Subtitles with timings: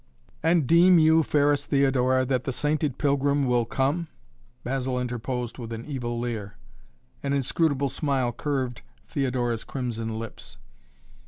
[0.41, 4.07] "And deem you, fairest Theodora, that the sainted pilgrim will come?"
[4.63, 6.55] Basil interposed with an evil leer.
[7.21, 10.57] An inscrutable smile curved Theodora's crimson lips.